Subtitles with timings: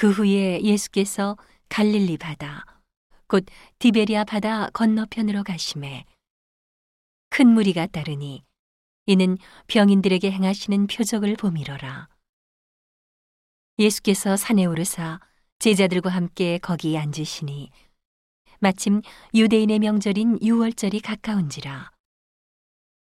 [0.00, 1.36] 그 후에 예수께서
[1.68, 2.64] 갈릴리 바다,
[3.26, 3.44] 곧
[3.80, 6.06] 디베리아 바다 건너편으로 가심에
[7.28, 8.42] 큰 무리가 따르니
[9.04, 9.36] 이는
[9.66, 12.08] 병인들에게 행하시는 표적을 보미러라.
[13.78, 15.20] 예수께서 산에 오르사
[15.58, 17.68] 제자들과 함께 거기 앉으시니
[18.58, 19.02] 마침
[19.34, 21.90] 유대인의 명절인 유월절이 가까운지라.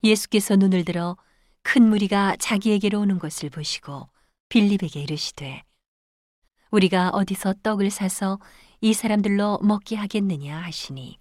[0.04, 1.16] 예수께서 눈을 들어
[1.62, 4.10] 큰 무리가 자기에게로 오는 것을 보시고
[4.50, 5.64] 빌립에게 이르시되
[6.72, 8.40] 우리가 어디서 떡을 사서
[8.80, 11.20] 이 사람들로 먹게 하겠느냐 하시니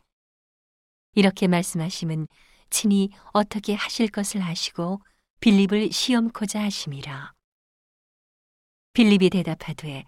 [1.14, 2.28] 이렇게 말씀하심은
[2.70, 5.00] 친히 어떻게 하실 것을 아시고
[5.40, 7.32] 빌립을 시험코자 하심이라.
[8.92, 10.04] 빌립이 대답하되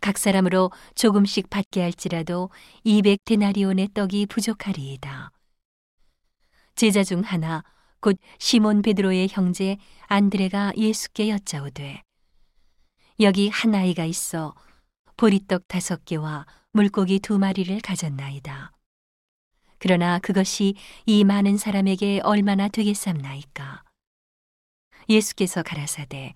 [0.00, 2.50] 각 사람으로 조금씩 받게 할지라도
[2.86, 5.30] 200데나리온의 떡이 부족하리이다.
[6.74, 7.62] 제자 중 하나
[8.00, 9.76] 곧 시몬 베드로의 형제
[10.08, 12.02] 안드레가 예수께 여짜오되
[13.20, 14.56] 여기 한 아이가 있어
[15.16, 18.72] 보리떡 다섯 개와 물고기 두 마리를 가졌나이다.
[19.78, 20.74] 그러나 그것이
[21.06, 23.84] 이 많은 사람에게 얼마나 되겠삼나이까.
[25.08, 26.34] 예수께서 가라사대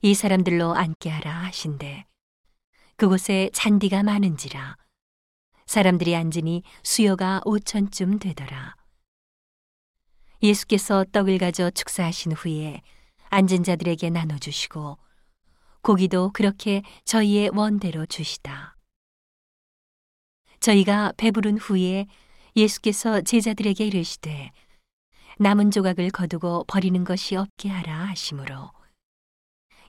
[0.00, 2.06] 이 사람들로 앉게 하라 하신대
[2.96, 4.76] 그곳에 잔디가 많은지라
[5.66, 8.74] 사람들이 앉으니 수요가 오천쯤 되더라.
[10.42, 12.80] 예수께서 떡을 가져 축사하신 후에
[13.28, 14.96] 앉은 자들에게 나눠 주시고
[15.82, 18.76] 고기도 그렇게 저희의 원대로 주시다.
[20.60, 22.06] 저희가 배부른 후에
[22.54, 24.50] 예수께서 제자들에게 이르시되
[25.38, 28.70] 남은 조각을 거두고 버리는 것이 없게 하라 하시므로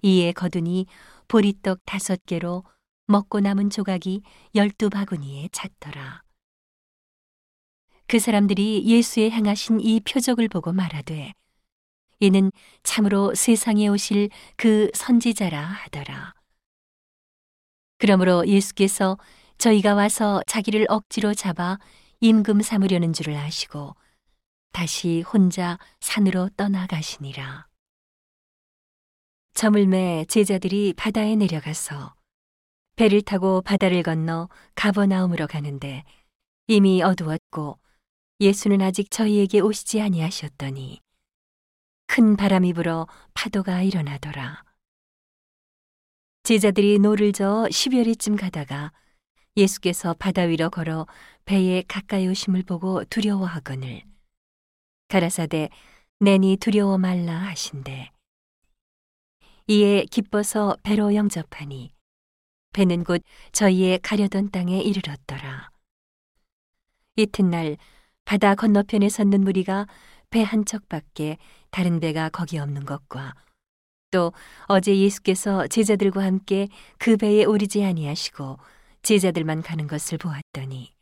[0.02, 0.86] 이에 거두니
[1.28, 2.64] 보리떡 다섯 개로
[3.08, 4.22] 먹고 남은 조각이
[4.56, 6.24] 열두 바구니에 찼더라.
[8.08, 11.34] 그 사람들이 예수의 행하신 이 표적을 보고 말하되
[12.22, 12.52] 이는
[12.84, 16.36] 참으로 세상에 오실 그 선지자라 하더라.
[17.98, 19.18] 그러므로 예수께서
[19.58, 21.80] 저희가 와서 자기를 억지로 잡아
[22.20, 23.96] 임금 삼으려는 줄을 아시고
[24.72, 27.68] 다시 혼자 산으로 떠나가시니라.
[29.56, 32.14] 저물매 제자들이 바다에 내려가서
[32.98, 36.04] 배를 타고 바다를 건너 가버나움으로 가는데
[36.68, 37.80] 이미 어두웠고
[38.40, 41.02] 예수는 아직 저희에게 오시지 아니하셨더니
[42.14, 44.66] 큰 바람이 불어 파도가 일어나더라.
[46.44, 48.92] 제자들이 노를 저어 10여리쯤 가다가
[49.56, 51.08] 예수께서 바다 위로 걸어
[51.46, 54.04] 배에 가까이 오심을 보고 두려워하거늘
[55.08, 55.70] 가라사대
[56.20, 58.12] 내니 두려워 말라 하신대
[59.68, 61.94] 이에 기뻐서 배로 영접하니
[62.74, 63.24] 배는 곧
[63.54, 65.72] 저희의 가려던 땅에 이르렀더라
[67.16, 67.78] 이튿날
[68.26, 69.88] 바다 건너편에 섰는 무리가
[70.32, 71.38] 배 한 척밖에
[71.70, 73.36] 다른 배가 거기 없는 것과
[74.12, 74.34] 또
[74.66, 78.58] 어제 예수께서 제자들과 함께 그 배에 오르지 아니하시고
[79.04, 80.94] 제자들만 가는 것을 보았더니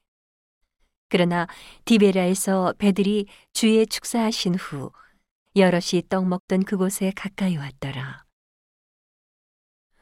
[1.10, 1.48] 그러나
[1.86, 4.92] 디베라에서 배들이 주의 축사하신 후
[5.56, 8.24] 여럿이 떡 먹던 그곳에 가까이 왔더라.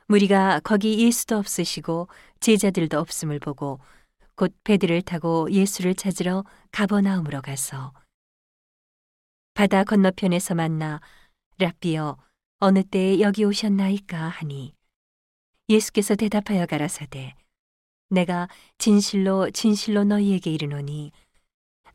[0.08, 2.08] 무리가 거기 예수도 없으시고
[2.40, 3.80] 제자들도 없음을 보고
[4.36, 7.94] 곧 배들을 타고 예수를 찾으러 가버나움으로 가서
[9.58, 11.02] 바다 건너편에서 만나
[11.58, 12.16] 랍비여
[12.60, 14.76] 어느 때에 여기 오셨나이까 하니
[15.68, 17.34] 예수께서 대답하여 가라사대
[18.12, 21.12] 내가 진실로 진실로 너희에게 이르노니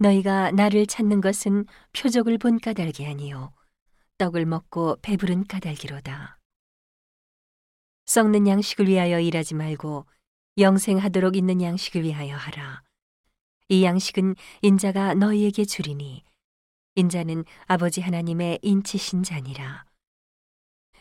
[0.01, 3.53] 너희가 나를 찾는 것은 표적을 본 까닭이 아니요
[4.19, 6.41] 떡을 먹고 배부른 까닭이로다.
[8.07, 10.05] 썩는 양식을 위하여 일하지 말고
[10.59, 12.83] 영생하도록 있는 양식을 위하여 하라.
[13.69, 16.25] 이 양식은 인자가 너희에게 주리니
[16.95, 19.85] 인자는 아버지 하나님의 인치신 자니라.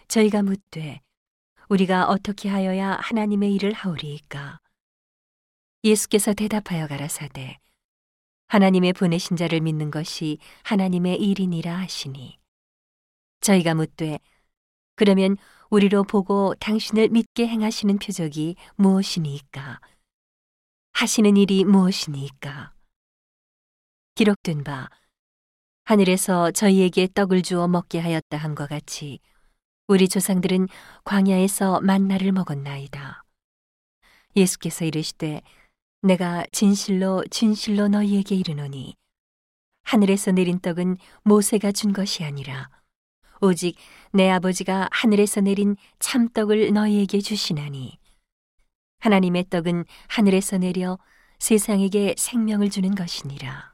[0.07, 1.01] 저희가 묻되
[1.67, 4.59] 우리가 어떻게 하여야 하나님의 일을 하오리이까?
[5.83, 7.57] 예수께서 대답하여 가라사대
[8.47, 12.37] 하나님의 보내신 자를 믿는 것이 하나님의 일이니라 하시니
[13.41, 14.19] 저희가 묻되
[14.95, 15.37] 그러면
[15.69, 19.79] 우리로 보고 당신을 믿게 행하시는 표적이 무엇이니까
[20.93, 22.73] 하시는 일이 무엇이니까
[24.15, 24.89] 기록된 바
[25.91, 29.19] 하늘에서 저희에게 떡을 주어 먹게 하였다 함과 같이
[29.89, 30.69] 우리 조상들은
[31.03, 33.25] 광야에서 만나를 먹었나이다.
[34.37, 35.41] 예수께서 이르시되
[36.01, 38.95] 내가 진실로 진실로 너희에게 이르노니
[39.83, 42.69] 하늘에서 내린 떡은 모세가 준 것이 아니라
[43.41, 43.75] 오직
[44.13, 47.99] 내 아버지가 하늘에서 내린 참떡을 너희에게 주시나니
[48.99, 50.97] 하나님의 떡은 하늘에서 내려
[51.39, 53.71] 세상에게 생명을 주는 것이니라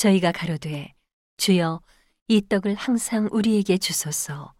[0.00, 0.94] 저희가 가로되
[1.36, 1.82] 주여
[2.26, 4.54] 이 떡을 항상 우리에게 주소서.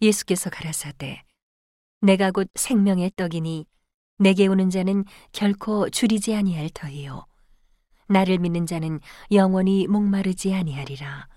[0.00, 1.22] 예수께서 가라사대
[2.00, 3.66] 내가 곧 생명의 떡이니
[4.16, 7.26] 내게 오는 자는 결코 줄이지 아니할 터이요.
[8.08, 9.00] 나를 믿는 자는
[9.30, 11.28] 영원히 목마르지 아니하리라.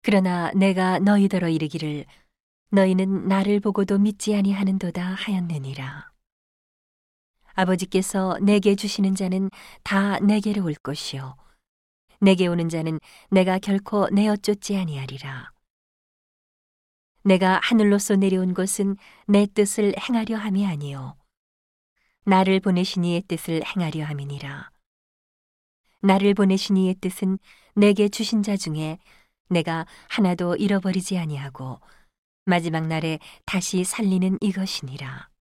[0.00, 2.06] 그러나 내가 너희더러 이르기를
[2.70, 6.10] 너희는 나를 보고도 믿지 아니하는도다 하였느니라.
[7.52, 9.50] 아버지께서 내게 주시는 자는
[9.82, 11.36] 다 내게로 올 것이요
[12.22, 15.50] 내게 오는 자는 내가 결코 내어 쫓지 아니하리라.
[17.24, 18.96] 내가 하늘로서 내려온 것은
[19.26, 21.16] 내 뜻을 행하려 함이 아니요.
[22.24, 24.70] 나를 보내신 이의 뜻을 행하려 함이니라.
[26.02, 27.40] 나를 보내신 이의 뜻은
[27.74, 28.98] 내게 주신 자 중에
[29.48, 31.80] 내가 하나도 잃어버리지 아니하고
[32.44, 35.31] 마지막 날에 다시 살리는 이것이니라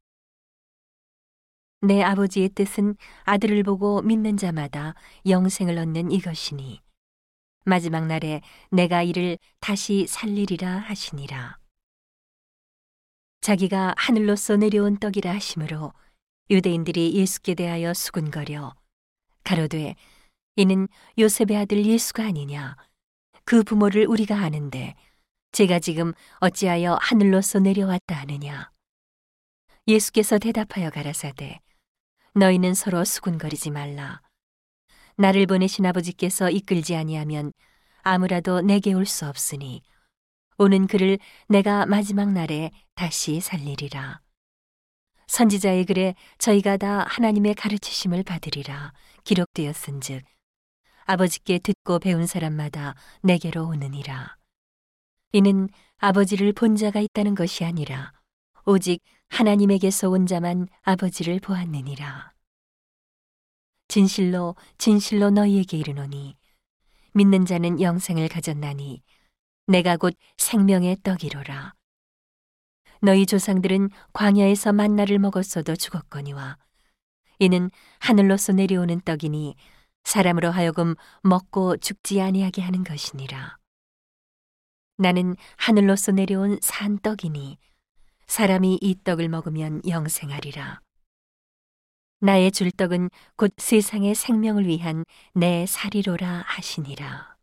[1.83, 4.94] 내 아버지의 뜻은 아들을 보고 믿는 자마다
[5.25, 6.80] 영생을 얻는 이것이니
[7.66, 11.57] 마지막 날에 내가 이를 다시 살리리라 하시니라.
[13.42, 15.92] 자기가 하늘로서 내려온 떡이라 하심으로
[16.51, 18.75] 유대인들이 예수께 대하여 수군거려
[19.44, 19.95] 가로되
[20.57, 20.88] 이는
[21.18, 22.75] 요셉의 아들 예수가 아니냐
[23.44, 24.94] 그 부모를 우리가 아는데
[25.51, 28.72] 제가 지금 어찌하여 하늘로서 내려왔다 하느냐
[29.88, 31.60] 예수께서 대답하여 가라사대
[32.33, 34.22] 너희는 서로 수군거리지 말라
[35.18, 37.51] 나를 보내신 아버지께서 이끌지 아니하면
[38.04, 39.81] 아무라도 내게 올 수 없으니
[40.57, 41.19] 오는 그를
[41.50, 44.22] 내가 마지막 날에 다시 살리리라.
[45.28, 48.94] 선지자의 글에 저희가 다 하나님의 가르치심을 받으리라
[49.24, 50.24] 기록되었은즉
[51.06, 54.38] 아버지께 듣고 배운 사람마다 내게로 오느니라.
[55.34, 58.13] 이는 아버지를 본 자가 있다는 것이 아니라
[58.66, 62.34] 오직 하나님에게서 온 자만 아버지를 보았느니라.
[63.88, 66.38] 진실로 진실로 너희에게 이르노니
[67.13, 69.02] 믿는 자는 영생을 가졌나니
[69.68, 71.74] 내가 곧 생명의 떡이로라.
[73.02, 76.58] 너희 조상들은 광야에서 만나를 먹었어도 죽었거니와
[77.40, 79.56] 이는 하늘로서 내려오는 떡이니
[80.04, 83.58] 사람으로 하여금 먹고 죽지 아니하게 하는 것이니라.
[84.98, 87.58] 나는 하늘로서 내려온 산 떡이니
[88.31, 90.80] 사람이 이 떡을 먹으면 영생하리라.
[92.22, 97.36] 나의 줄 떡은 곧 세상의 생명을 위한 내 살이로라 하시니라.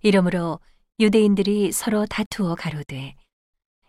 [0.00, 0.58] 이러므로
[0.98, 3.14] 유대인들이 서로 다투어 가로되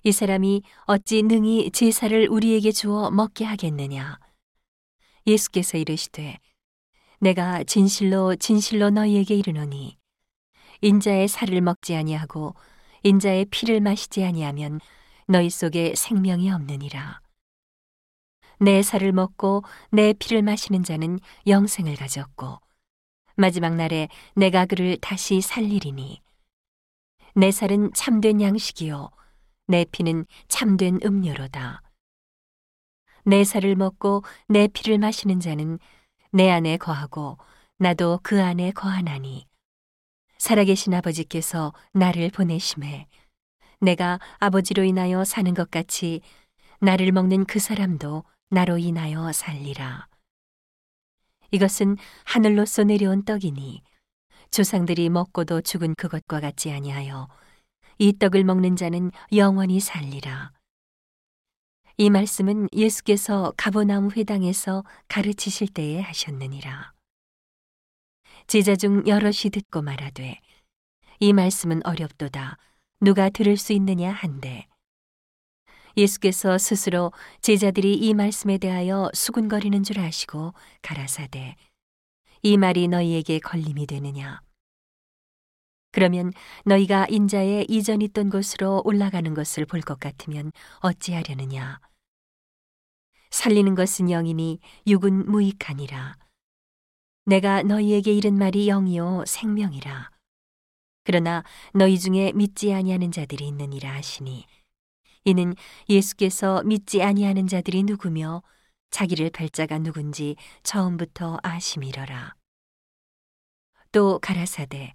[0.03, 4.19] 이 사람이 어찌 능히 제사를 우리에게 주어 먹게 하겠느냐
[5.25, 6.39] 예수께서 이르시되
[7.21, 9.97] 내가 진실로 진실로 너희에게 이르노니
[10.81, 12.53] 인자의 살을 먹지 아니하고
[13.03, 14.81] 인자의 피를 마시지 아니하면
[15.31, 17.21] 너희 속에 생명이 없느니라.
[18.59, 22.59] 내 살을 먹고 내 피를 마시는 자는 영생을 가졌고
[23.37, 26.21] 마지막 날에 내가 그를 다시 살리리니.
[27.35, 29.09] 내 살은 참된 양식이요
[29.67, 31.81] 내 피는 참된 음료로다.
[33.23, 35.79] 내 살을 먹고 내 피를 마시는 자는
[36.33, 37.37] 내 안에 거하고
[37.77, 39.47] 나도 그 안에 거하나니.
[40.39, 43.07] 살아계신 아버지께서 나를 보내심에
[43.81, 46.21] 내가 아버지로 인하여 사는 것 같이
[46.79, 50.07] 나를 먹는 그 사람도 나로 인하여 살리라.
[51.49, 53.81] 이것은 하늘로서 내려온 떡이니
[54.51, 57.27] 조상들이 먹고도 죽은 그것과 같지 아니하여
[57.97, 60.51] 이 떡을 먹는 자는 영원히 살리라.
[61.97, 66.93] 이 말씀은 예수께서 가보나움 회당에서 가르치실 때에 하셨느니라.
[68.47, 70.39] 제자 중 여럿이 듣고 말하되
[71.19, 72.57] 이 말씀은 어렵도다
[73.03, 74.67] 누가 들을 수 있느냐 한데.
[75.97, 80.53] 예수께서 스스로 제자들이 이 말씀에 대하여 수군거리는 줄 아시고
[80.83, 81.55] 가라사대
[82.43, 84.41] 이 말이 너희에게 걸림이 되느냐?
[85.91, 86.31] 그러면
[86.63, 91.79] 너희가 인자의 이전 있던 곳으로 올라가는 것을 볼 것 같으면 어찌하려느냐?
[93.31, 96.17] 살리는 것은 영이니 육은 무익하니라.
[97.25, 100.10] 내가 너희에게 이른 말이 영이요 생명이라
[101.03, 101.43] 그러나
[101.73, 104.45] 너희 중에 믿지 아니하는 자들이 있느니라 하시니
[105.25, 105.55] 이는
[105.89, 108.43] 예수께서 믿지 아니하는 자들이 누구며
[108.91, 112.35] 자기를 팔자가 누군지 처음부터 아심이러라.
[113.91, 114.93] 또 가라사대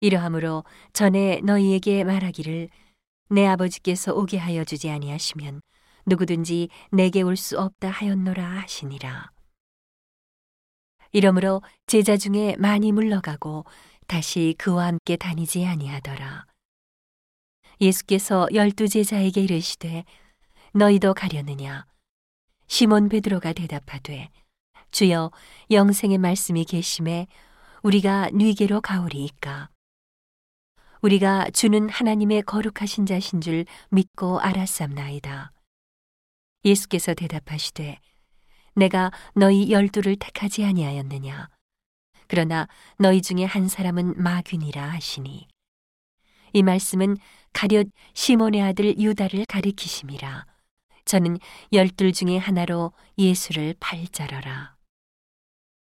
[0.00, 2.68] 이러함으로 전에 너희에게 말하기를
[3.30, 5.60] 내 아버지께서 오게 하여 주지 아니하시면
[6.06, 9.30] 누구든지 내게 올 수 없다 하였노라 하시니라.
[11.12, 13.64] 이러므로 제자 중에 많이 물러가고
[14.08, 16.46] 다시 그와 함께 다니지 아니하더라.
[17.80, 20.04] 예수께서 열두 제자에게 이르시되
[20.72, 21.86] 너희도 가려느냐
[22.66, 24.30] 시몬 베드로가 대답하되
[24.90, 25.30] 주여
[25.70, 27.26] 영생의 말씀이 계심에
[27.82, 29.68] 우리가 뉘게로 가오리이까
[31.02, 35.52] 우리가 주는 하나님의 거룩하신 자신 줄 믿고 알았삼나이다.
[36.64, 38.00] 예수께서 대답하시되
[38.74, 41.48] 내가 너희 열두를 택하지 아니하였느냐
[42.28, 42.68] 그러나
[42.98, 45.48] 너희 중에 한 사람은 마귀니라 하시니.
[46.52, 47.16] 이 말씀은
[47.52, 50.46] 가룟 시몬의 아들 유다를 가리키심이라.
[51.04, 51.38] 저는
[51.72, 54.77] 열둘 중에 하나로 예수를 팔자러라